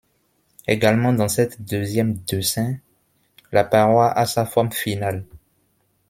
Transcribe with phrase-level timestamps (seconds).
[0.67, 2.77] Également dans cette deuxième dessin,
[3.51, 5.25] la paroi a sa forme finale.